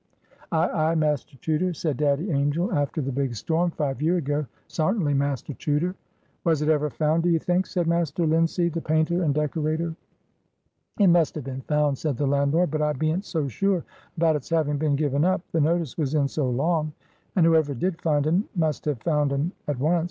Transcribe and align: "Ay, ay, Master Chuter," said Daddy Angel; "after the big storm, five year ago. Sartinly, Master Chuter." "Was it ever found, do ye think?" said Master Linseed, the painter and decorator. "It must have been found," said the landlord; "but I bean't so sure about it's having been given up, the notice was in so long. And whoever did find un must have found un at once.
"Ay, 0.51 0.67
ay, 0.73 0.95
Master 0.95 1.37
Chuter," 1.37 1.73
said 1.75 1.97
Daddy 1.97 2.31
Angel; 2.31 2.73
"after 2.73 3.03
the 3.03 3.11
big 3.11 3.35
storm, 3.35 3.69
five 3.69 4.01
year 4.01 4.17
ago. 4.17 4.47
Sartinly, 4.67 5.13
Master 5.13 5.53
Chuter." 5.53 5.93
"Was 6.43 6.63
it 6.63 6.69
ever 6.69 6.89
found, 6.89 7.21
do 7.21 7.29
ye 7.29 7.37
think?" 7.37 7.67
said 7.67 7.85
Master 7.85 8.25
Linseed, 8.25 8.73
the 8.73 8.81
painter 8.81 9.21
and 9.21 9.31
decorator. 9.35 9.95
"It 10.99 11.05
must 11.05 11.35
have 11.35 11.43
been 11.43 11.61
found," 11.61 11.99
said 11.99 12.17
the 12.17 12.25
landlord; 12.25 12.71
"but 12.71 12.81
I 12.81 12.93
bean't 12.93 13.25
so 13.25 13.47
sure 13.47 13.83
about 14.17 14.35
it's 14.35 14.49
having 14.49 14.77
been 14.79 14.95
given 14.95 15.23
up, 15.23 15.41
the 15.51 15.61
notice 15.61 15.99
was 15.99 16.15
in 16.15 16.27
so 16.27 16.49
long. 16.49 16.93
And 17.35 17.45
whoever 17.45 17.75
did 17.75 18.01
find 18.01 18.25
un 18.25 18.45
must 18.55 18.85
have 18.85 18.99
found 19.03 19.31
un 19.31 19.51
at 19.67 19.77
once. 19.77 19.99